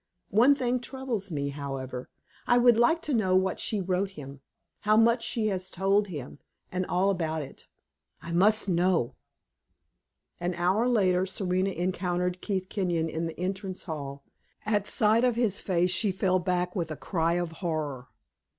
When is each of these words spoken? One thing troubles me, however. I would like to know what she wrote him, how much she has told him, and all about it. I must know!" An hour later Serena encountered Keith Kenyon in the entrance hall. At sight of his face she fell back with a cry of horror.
One 0.31 0.55
thing 0.55 0.79
troubles 0.79 1.29
me, 1.31 1.49
however. 1.49 2.09
I 2.47 2.57
would 2.57 2.75
like 2.79 3.03
to 3.03 3.13
know 3.13 3.35
what 3.35 3.59
she 3.59 3.79
wrote 3.79 4.09
him, 4.17 4.41
how 4.79 4.97
much 4.97 5.23
she 5.23 5.45
has 5.49 5.69
told 5.69 6.07
him, 6.07 6.39
and 6.71 6.87
all 6.87 7.11
about 7.11 7.43
it. 7.43 7.67
I 8.19 8.31
must 8.31 8.67
know!" 8.67 9.13
An 10.39 10.55
hour 10.55 10.87
later 10.87 11.27
Serena 11.27 11.69
encountered 11.69 12.41
Keith 12.41 12.67
Kenyon 12.67 13.09
in 13.09 13.27
the 13.27 13.39
entrance 13.39 13.83
hall. 13.83 14.23
At 14.65 14.87
sight 14.87 15.23
of 15.23 15.35
his 15.35 15.59
face 15.59 15.91
she 15.91 16.11
fell 16.11 16.39
back 16.39 16.75
with 16.75 16.89
a 16.89 16.97
cry 16.97 17.33
of 17.33 17.51
horror. 17.61 18.07